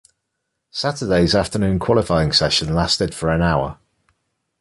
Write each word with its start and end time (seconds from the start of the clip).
Saturday's 0.71 1.35
afternoon 1.35 1.77
qualifying 1.77 2.31
session 2.31 2.73
lasted 2.73 3.13
for 3.13 3.29
an 3.29 3.43
hour. 3.43 3.77